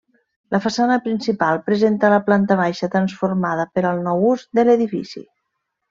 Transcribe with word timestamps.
La 0.53 0.59
façana 0.61 0.95
principal 1.07 1.61
presenta 1.67 2.11
la 2.15 2.19
planta 2.31 2.59
baixa 2.63 2.91
transformada 2.97 3.71
per 3.77 3.87
al 3.93 4.05
nou 4.11 4.29
ús 4.35 4.51
de 4.61 4.69
l'edifici. 4.69 5.29